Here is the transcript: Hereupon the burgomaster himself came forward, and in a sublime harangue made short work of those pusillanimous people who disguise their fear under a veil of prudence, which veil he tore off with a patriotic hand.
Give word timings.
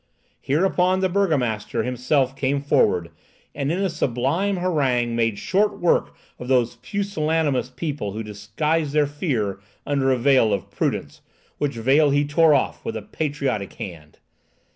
Hereupon 0.41 1.01
the 1.01 1.09
burgomaster 1.09 1.83
himself 1.83 2.35
came 2.35 2.59
forward, 2.59 3.11
and 3.53 3.71
in 3.71 3.77
a 3.81 3.87
sublime 3.87 4.57
harangue 4.57 5.15
made 5.15 5.37
short 5.37 5.79
work 5.79 6.15
of 6.39 6.47
those 6.47 6.77
pusillanimous 6.77 7.69
people 7.69 8.13
who 8.13 8.23
disguise 8.23 8.93
their 8.93 9.05
fear 9.05 9.59
under 9.85 10.11
a 10.11 10.17
veil 10.17 10.53
of 10.53 10.71
prudence, 10.71 11.21
which 11.59 11.75
veil 11.75 12.09
he 12.09 12.25
tore 12.25 12.55
off 12.55 12.83
with 12.83 12.97
a 12.97 13.03
patriotic 13.03 13.73
hand. 13.73 14.17